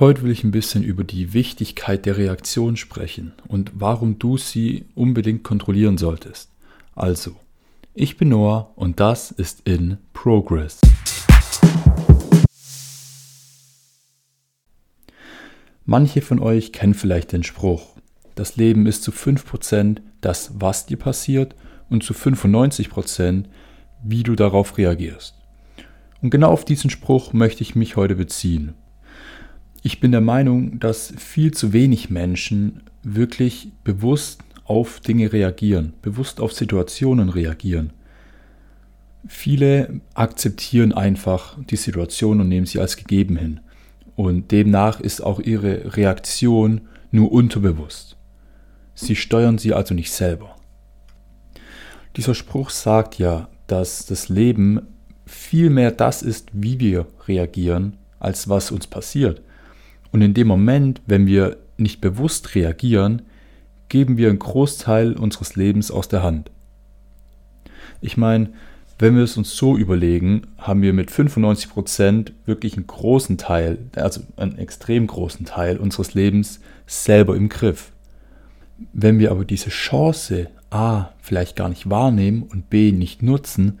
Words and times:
Heute 0.00 0.22
will 0.22 0.30
ich 0.30 0.44
ein 0.44 0.52
bisschen 0.52 0.84
über 0.84 1.02
die 1.02 1.32
Wichtigkeit 1.34 2.06
der 2.06 2.16
Reaktion 2.16 2.76
sprechen 2.76 3.32
und 3.48 3.72
warum 3.74 4.20
du 4.20 4.36
sie 4.36 4.84
unbedingt 4.94 5.42
kontrollieren 5.42 5.98
solltest. 5.98 6.52
Also, 6.94 7.34
ich 7.94 8.16
bin 8.16 8.28
Noah 8.28 8.72
und 8.76 9.00
das 9.00 9.32
ist 9.32 9.62
in 9.64 9.98
Progress. 10.12 10.80
Manche 15.84 16.20
von 16.20 16.38
euch 16.38 16.72
kennen 16.72 16.94
vielleicht 16.94 17.32
den 17.32 17.42
Spruch, 17.42 17.96
das 18.36 18.54
Leben 18.54 18.86
ist 18.86 19.02
zu 19.02 19.10
5% 19.10 19.96
das, 20.20 20.52
was 20.60 20.86
dir 20.86 20.96
passiert 20.96 21.56
und 21.90 22.04
zu 22.04 22.14
95%, 22.14 23.46
wie 24.04 24.22
du 24.22 24.36
darauf 24.36 24.78
reagierst. 24.78 25.34
Und 26.22 26.30
genau 26.30 26.52
auf 26.52 26.64
diesen 26.64 26.88
Spruch 26.88 27.32
möchte 27.32 27.64
ich 27.64 27.74
mich 27.74 27.96
heute 27.96 28.14
beziehen. 28.14 28.74
Ich 29.82 30.00
bin 30.00 30.10
der 30.10 30.20
Meinung, 30.20 30.80
dass 30.80 31.12
viel 31.16 31.52
zu 31.52 31.72
wenig 31.72 32.10
Menschen 32.10 32.82
wirklich 33.02 33.70
bewusst 33.84 34.42
auf 34.64 35.00
Dinge 35.00 35.32
reagieren, 35.32 35.94
bewusst 36.02 36.40
auf 36.40 36.52
Situationen 36.52 37.28
reagieren. 37.28 37.92
Viele 39.26 40.00
akzeptieren 40.14 40.92
einfach 40.92 41.56
die 41.64 41.76
Situation 41.76 42.40
und 42.40 42.48
nehmen 42.48 42.66
sie 42.66 42.80
als 42.80 42.96
gegeben 42.96 43.36
hin. 43.36 43.60
Und 44.16 44.50
demnach 44.50 45.00
ist 45.00 45.20
auch 45.20 45.40
ihre 45.40 45.96
Reaktion 45.96 46.82
nur 47.10 47.30
unterbewusst. 47.30 48.16
Sie 48.94 49.14
steuern 49.16 49.58
sie 49.58 49.74
also 49.74 49.94
nicht 49.94 50.12
selber. 50.12 50.56
Dieser 52.16 52.34
Spruch 52.34 52.70
sagt 52.70 53.18
ja, 53.18 53.48
dass 53.68 54.06
das 54.06 54.28
Leben 54.28 54.80
viel 55.24 55.70
mehr 55.70 55.92
das 55.92 56.22
ist, 56.22 56.48
wie 56.52 56.80
wir 56.80 57.06
reagieren, 57.28 57.96
als 58.18 58.48
was 58.48 58.72
uns 58.72 58.86
passiert. 58.86 59.42
Und 60.12 60.22
in 60.22 60.34
dem 60.34 60.46
Moment, 60.48 61.00
wenn 61.06 61.26
wir 61.26 61.56
nicht 61.76 62.00
bewusst 62.00 62.54
reagieren, 62.54 63.22
geben 63.88 64.16
wir 64.16 64.28
einen 64.28 64.38
Großteil 64.38 65.14
unseres 65.14 65.56
Lebens 65.56 65.90
aus 65.90 66.08
der 66.08 66.22
Hand. 66.22 66.50
Ich 68.00 68.16
meine, 68.16 68.50
wenn 68.98 69.16
wir 69.16 69.22
es 69.22 69.36
uns 69.36 69.56
so 69.56 69.76
überlegen, 69.76 70.42
haben 70.58 70.82
wir 70.82 70.92
mit 70.92 71.10
95% 71.10 72.32
wirklich 72.46 72.76
einen 72.76 72.86
großen 72.86 73.38
Teil, 73.38 73.78
also 73.94 74.22
einen 74.36 74.58
extrem 74.58 75.06
großen 75.06 75.46
Teil 75.46 75.76
unseres 75.76 76.14
Lebens 76.14 76.60
selber 76.86 77.36
im 77.36 77.48
Griff. 77.48 77.92
Wenn 78.92 79.18
wir 79.18 79.30
aber 79.30 79.44
diese 79.44 79.70
Chance 79.70 80.48
A 80.70 81.10
vielleicht 81.20 81.56
gar 81.56 81.68
nicht 81.68 81.88
wahrnehmen 81.88 82.42
und 82.42 82.70
B 82.70 82.92
nicht 82.92 83.22
nutzen, 83.22 83.78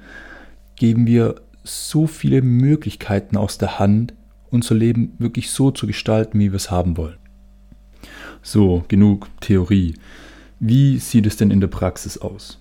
geben 0.76 1.06
wir 1.06 1.36
so 1.64 2.06
viele 2.06 2.40
Möglichkeiten 2.40 3.36
aus 3.36 3.58
der 3.58 3.78
Hand, 3.78 4.14
unser 4.50 4.74
Leben 4.74 5.12
wirklich 5.18 5.50
so 5.50 5.70
zu 5.70 5.86
gestalten, 5.86 6.38
wie 6.38 6.50
wir 6.52 6.56
es 6.56 6.70
haben 6.70 6.96
wollen. 6.96 7.16
So, 8.42 8.84
genug 8.88 9.28
Theorie. 9.40 9.94
Wie 10.60 10.98
sieht 10.98 11.26
es 11.26 11.36
denn 11.36 11.50
in 11.50 11.60
der 11.60 11.68
Praxis 11.68 12.18
aus? 12.18 12.58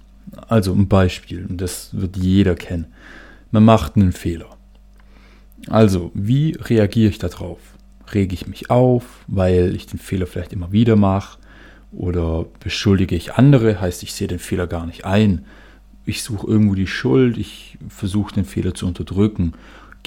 Also 0.48 0.74
ein 0.74 0.88
Beispiel, 0.88 1.46
und 1.46 1.62
das 1.62 1.90
wird 1.94 2.18
jeder 2.18 2.56
kennen. 2.56 2.88
Man 3.52 3.64
macht 3.64 3.96
einen 3.96 4.12
Fehler. 4.12 4.58
Also, 5.70 6.12
wie 6.14 6.56
reagiere 6.60 7.10
ich 7.10 7.18
darauf? 7.18 7.60
Rege 8.14 8.34
ich 8.34 8.48
mich 8.48 8.70
auf, 8.70 9.24
weil 9.28 9.76
ich 9.76 9.88
den 9.88 10.00
Fehler 10.00 10.28
vielleicht 10.28 10.54
immer 10.54 10.72
wieder 10.72 10.96
mache? 10.96 11.40
Oder 11.92 12.46
beschuldige 12.60 13.16
ich 13.16 13.34
andere, 13.34 13.80
heißt 13.80 14.04
ich 14.04 14.14
sehe 14.14 14.28
den 14.28 14.40
Fehler 14.40 14.68
gar 14.68 14.86
nicht 14.86 15.06
ein? 15.06 15.46
Ich 16.06 16.24
suche 16.24 16.48
irgendwo 16.48 16.76
die 16.76 16.88
Schuld, 16.88 17.38
ich 17.38 17.78
versuche 17.90 18.34
den 18.34 18.46
Fehler 18.46 18.74
zu 18.74 18.86
unterdrücken 18.88 19.54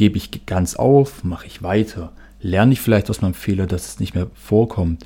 Gebe 0.00 0.16
ich 0.16 0.46
ganz 0.46 0.76
auf? 0.76 1.24
Mache 1.24 1.46
ich 1.46 1.62
weiter? 1.62 2.14
Lerne 2.40 2.72
ich 2.72 2.80
vielleicht 2.80 3.10
aus 3.10 3.20
meinem 3.20 3.34
Fehler, 3.34 3.66
dass 3.66 3.86
es 3.86 4.00
nicht 4.00 4.14
mehr 4.14 4.30
vorkommt? 4.32 5.04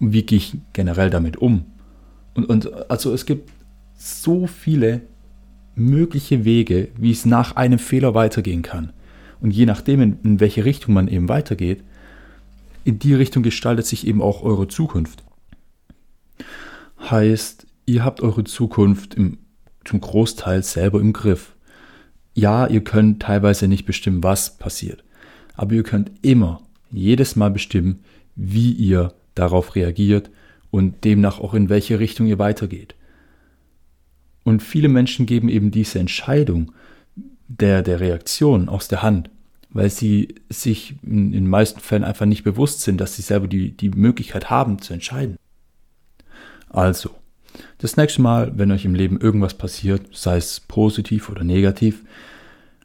Wie 0.00 0.22
gehe 0.22 0.36
ich 0.36 0.58
generell 0.74 1.08
damit 1.08 1.38
um? 1.38 1.64
Und, 2.34 2.44
und 2.50 2.90
also 2.90 3.14
es 3.14 3.24
gibt 3.24 3.50
so 3.96 4.46
viele 4.46 5.00
mögliche 5.76 6.44
Wege, 6.44 6.88
wie 6.98 7.10
es 7.10 7.24
nach 7.24 7.56
einem 7.56 7.78
Fehler 7.78 8.14
weitergehen 8.14 8.60
kann. 8.60 8.92
Und 9.40 9.50
je 9.50 9.64
nachdem, 9.64 10.02
in, 10.02 10.18
in 10.22 10.40
welche 10.40 10.66
Richtung 10.66 10.92
man 10.92 11.08
eben 11.08 11.30
weitergeht, 11.30 11.82
in 12.84 12.98
die 12.98 13.14
Richtung 13.14 13.42
gestaltet 13.42 13.86
sich 13.86 14.06
eben 14.06 14.20
auch 14.20 14.42
eure 14.42 14.68
Zukunft. 14.68 15.24
Heißt, 17.00 17.66
ihr 17.86 18.04
habt 18.04 18.20
eure 18.20 18.44
Zukunft 18.44 19.14
im, 19.14 19.38
zum 19.86 20.02
Großteil 20.02 20.62
selber 20.62 21.00
im 21.00 21.14
Griff 21.14 21.53
ja, 22.34 22.66
ihr 22.66 22.82
könnt 22.82 23.22
teilweise 23.22 23.68
nicht 23.68 23.86
bestimmen, 23.86 24.22
was 24.22 24.56
passiert. 24.56 25.04
Aber 25.54 25.72
ihr 25.74 25.84
könnt 25.84 26.10
immer, 26.22 26.60
jedes 26.90 27.36
Mal 27.36 27.50
bestimmen, 27.50 28.00
wie 28.36 28.72
ihr 28.72 29.14
darauf 29.34 29.74
reagiert 29.74 30.30
und 30.70 31.04
demnach 31.04 31.38
auch 31.38 31.54
in 31.54 31.68
welche 31.68 31.98
Richtung 32.00 32.26
ihr 32.26 32.38
weitergeht. 32.38 32.94
Und 34.42 34.62
viele 34.62 34.88
Menschen 34.88 35.26
geben 35.26 35.48
eben 35.48 35.70
diese 35.70 35.98
Entscheidung 35.98 36.72
der, 37.48 37.82
der 37.82 38.00
Reaktion 38.00 38.68
aus 38.68 38.88
der 38.88 39.02
Hand, 39.02 39.30
weil 39.70 39.90
sie 39.90 40.34
sich 40.48 40.96
in, 41.02 41.32
den 41.32 41.48
meisten 41.48 41.80
Fällen 41.80 42.04
einfach 42.04 42.26
nicht 42.26 42.44
bewusst 42.44 42.82
sind, 42.82 43.00
dass 43.00 43.16
sie 43.16 43.22
selber 43.22 43.48
die, 43.48 43.70
die 43.76 43.90
Möglichkeit 43.90 44.50
haben 44.50 44.80
zu 44.80 44.92
entscheiden. 44.92 45.36
Also, 46.68 47.10
das 47.78 47.96
nächste 47.96 48.22
Mal, 48.22 48.52
wenn 48.56 48.72
euch 48.72 48.84
im 48.84 48.94
Leben 48.94 49.20
irgendwas 49.20 49.54
passiert, 49.54 50.08
sei 50.12 50.36
es 50.36 50.60
positiv 50.60 51.28
oder 51.28 51.44
negativ, 51.44 52.04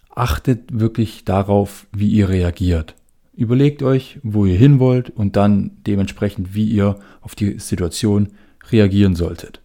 achtet 0.10 0.80
wirklich 0.80 1.26
darauf, 1.26 1.88
wie 1.92 2.10
ihr 2.10 2.30
reagiert. 2.30 2.96
Überlegt 3.34 3.84
euch, 3.84 4.20
wo 4.22 4.46
ihr 4.46 4.58
hin 4.58 4.80
wollt 4.80 5.10
und 5.10 5.36
dann 5.36 5.72
dementsprechend, 5.88 6.54
wie 6.54 6.66
ihr 6.66 7.00
auf 7.22 7.36
die 7.36 7.58
Situation 7.60 8.30
reagieren 8.70 9.16
solltet. 9.16 9.62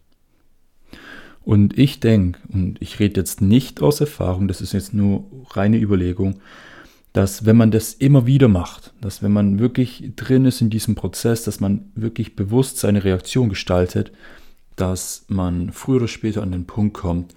Und 1.43 1.77
ich 1.79 2.01
denke, 2.01 2.39
und 2.49 2.81
ich 2.81 3.01
rede 3.01 3.21
jetzt 3.21 3.41
nicht 3.41 3.83
aus 3.83 4.01
Erfahrung, 4.01 4.49
das 4.49 4.61
ist 4.61 4.73
jetzt 4.73 4.95
nur 4.95 5.25
reine 5.51 5.79
Überlegung, 5.79 6.41
dass 7.13 7.45
wenn 7.45 7.57
man 7.57 7.71
das 7.71 7.93
immer 7.93 8.27
wieder 8.27 8.49
macht, 8.49 8.95
dass 9.01 9.23
wenn 9.23 9.33
man 9.33 9.59
wirklich 9.59 10.13
drin 10.17 10.47
ist 10.47 10.61
in 10.61 10.71
diesem 10.71 10.95
Prozess, 10.95 11.45
dass 11.45 11.61
man 11.61 11.93
wirklich 11.95 12.35
bewusst 12.35 12.79
seine 12.79 13.05
Reaktion 13.05 13.49
gestaltet, 13.49 14.11
dass 14.77 15.25
man 15.29 15.73
früher 15.73 15.97
oder 15.97 16.09
später 16.09 16.43
an 16.43 16.53
den 16.53 16.67
Punkt 16.67 16.95
kommt, 16.95 17.35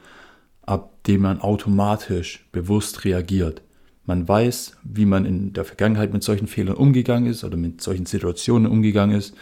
ab 0.65 1.03
dem 1.03 1.21
man 1.21 1.41
automatisch 1.41 2.47
bewusst 2.51 3.05
reagiert. 3.05 3.61
Man 4.05 4.27
weiß, 4.27 4.77
wie 4.83 5.05
man 5.05 5.25
in 5.25 5.53
der 5.53 5.65
Vergangenheit 5.65 6.13
mit 6.13 6.23
solchen 6.23 6.47
Fehlern 6.47 6.75
umgegangen 6.75 7.29
ist 7.29 7.43
oder 7.43 7.57
mit 7.57 7.81
solchen 7.81 8.05
Situationen 8.05 8.71
umgegangen 8.71 9.17
ist. 9.17 9.35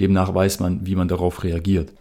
Demnach 0.00 0.34
weiß 0.34 0.60
man, 0.60 0.86
wie 0.86 0.94
man 0.94 1.08
darauf 1.08 1.44
reagiert. 1.44 1.92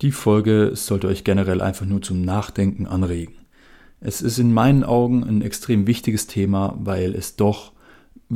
Die 0.00 0.10
Folge 0.10 0.72
sollte 0.74 1.06
euch 1.06 1.22
generell 1.22 1.60
einfach 1.60 1.86
nur 1.86 2.02
zum 2.02 2.22
Nachdenken 2.22 2.86
anregen. 2.86 3.34
Es 4.00 4.20
ist 4.20 4.38
in 4.38 4.52
meinen 4.52 4.82
Augen 4.82 5.22
ein 5.22 5.42
extrem 5.42 5.86
wichtiges 5.86 6.26
Thema, 6.26 6.76
weil 6.80 7.14
es 7.14 7.36
doch 7.36 7.71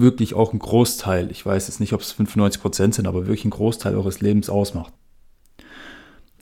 wirklich 0.00 0.34
auch 0.34 0.52
ein 0.52 0.58
Großteil, 0.58 1.30
ich 1.30 1.44
weiß 1.44 1.68
jetzt 1.68 1.80
nicht, 1.80 1.92
ob 1.92 2.02
es 2.02 2.12
95 2.12 2.60
Prozent 2.60 2.94
sind, 2.94 3.08
aber 3.08 3.26
wirklich 3.26 3.44
ein 3.44 3.50
Großteil 3.50 3.94
eures 3.94 4.20
Lebens 4.20 4.50
ausmacht. 4.50 4.92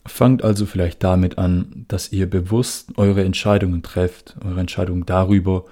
Fangt 0.05 0.43
also 0.43 0.65
vielleicht 0.65 1.03
damit 1.03 1.37
an, 1.37 1.85
dass 1.87 2.11
ihr 2.11 2.29
bewusst 2.29 2.97
eure 2.97 3.23
Entscheidungen 3.23 3.81
trefft, 3.81 4.35
eure 4.43 4.59
Entscheidungen 4.59 5.05
darüber, 5.05 5.65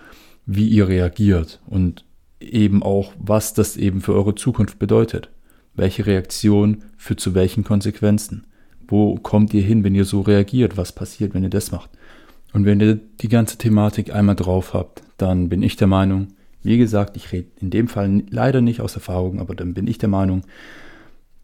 wie 0.45 0.67
ihr 0.67 0.87
reagiert 0.87 1.61
und 1.67 2.05
eben 2.39 2.83
auch, 2.83 3.13
was 3.19 3.53
das 3.53 3.77
eben 3.77 4.01
für 4.01 4.13
eure 4.13 4.35
Zukunft 4.35 4.79
bedeutet. 4.79 5.29
Welche 5.75 6.05
Reaktion 6.05 6.83
führt 6.97 7.19
zu 7.19 7.35
welchen 7.35 7.63
Konsequenzen? 7.63 8.47
Wo 8.87 9.15
kommt 9.15 9.53
ihr 9.53 9.61
hin, 9.61 9.83
wenn 9.83 9.95
ihr 9.95 10.05
so 10.05 10.21
reagiert? 10.21 10.77
Was 10.77 10.91
passiert, 10.91 11.33
wenn 11.33 11.43
ihr 11.43 11.49
das 11.49 11.71
macht? 11.71 11.89
Und 12.53 12.65
wenn 12.65 12.79
ihr 12.79 12.99
die 13.21 13.29
ganze 13.29 13.57
Thematik 13.57 14.13
einmal 14.13 14.35
drauf 14.35 14.73
habt, 14.73 15.01
dann 15.17 15.49
bin 15.49 15.63
ich 15.63 15.75
der 15.75 15.87
Meinung, 15.87 16.27
wie 16.63 16.77
gesagt, 16.77 17.17
ich 17.17 17.31
rede 17.31 17.49
in 17.59 17.69
dem 17.69 17.87
Fall 17.87 18.23
leider 18.29 18.61
nicht 18.61 18.81
aus 18.81 18.95
Erfahrung, 18.95 19.39
aber 19.39 19.55
dann 19.55 19.73
bin 19.73 19.87
ich 19.87 19.97
der 19.97 20.09
Meinung, 20.09 20.43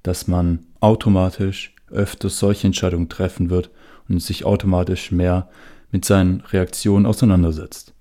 dass 0.03 0.27
man 0.27 0.59
automatisch 0.79 1.75
öfters 1.91 2.39
solche 2.39 2.67
Entscheidungen 2.67 3.09
treffen 3.09 3.49
wird 3.49 3.69
und 4.07 4.21
sich 4.21 4.45
automatisch 4.45 5.11
mehr 5.11 5.49
mit 5.91 6.05
seinen 6.05 6.41
Reaktionen 6.41 7.05
auseinandersetzt. 7.05 7.93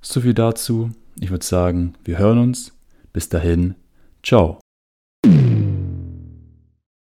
So 0.00 0.20
viel 0.20 0.34
dazu. 0.34 0.90
Ich 1.20 1.30
würde 1.30 1.44
sagen, 1.44 1.94
wir 2.04 2.18
hören 2.18 2.38
uns. 2.38 2.72
Bis 3.12 3.28
dahin, 3.28 3.74
ciao. 4.22 4.61